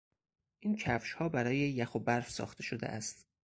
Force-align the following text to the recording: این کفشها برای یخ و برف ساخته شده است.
این 0.59 0.75
کفشها 0.75 1.29
برای 1.29 1.57
یخ 1.57 1.95
و 1.95 1.99
برف 1.99 2.29
ساخته 2.29 2.63
شده 2.63 2.87
است. 2.87 3.25